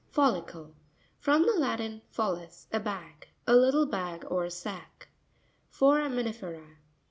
Fo/tuicLe.—From 0.09 1.43
the 1.43 1.53
Latin, 1.59 2.01
follis, 2.11 2.65
a 2.73 2.79
bag. 2.79 3.27
A 3.45 3.55
little 3.55 3.85
bag 3.85 4.25
or 4.27 4.49
sack. 4.49 5.09
Forami 5.71 6.23
NirE'RA. 6.23 6.77